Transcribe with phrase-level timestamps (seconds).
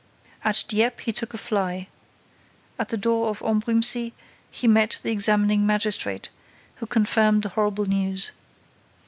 [0.43, 1.87] At Dieppe, he took a fly.
[2.79, 4.13] At the door of Ambrumésy,
[4.49, 6.29] he met the examining magistrate,
[6.77, 8.31] who confirmed the horrible news.